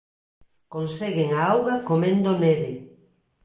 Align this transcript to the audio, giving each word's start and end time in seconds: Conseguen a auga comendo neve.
Conseguen 0.75 1.29
a 1.39 1.41
auga 1.53 1.75
comendo 1.89 2.31
neve. 2.43 2.73